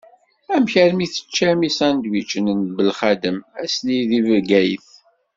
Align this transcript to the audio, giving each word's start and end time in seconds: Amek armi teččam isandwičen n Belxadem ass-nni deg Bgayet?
Amek 0.55 0.73
armi 0.83 1.07
teččam 1.13 1.59
isandwičen 1.69 2.45
n 2.57 2.61
Belxadem 2.75 3.37
ass-nni 3.63 3.99
deg 4.09 4.23
Bgayet? 4.27 4.87